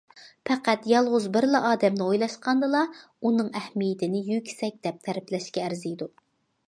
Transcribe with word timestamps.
پەقەت 0.49 0.85
يالغۇز 0.91 1.27
بىرلا 1.35 1.61
ئادەمنى 1.67 2.03
ئويلاشقاندىلا 2.07 2.81
ئۇنىڭ 2.95 3.53
ئەھمىيىتىنى 3.61 4.23
يۈكسەك 4.33 4.81
دەپ 4.89 5.01
تەرىپلەشكە 5.09 5.67
ئەرزىيدۇ. 5.67 6.09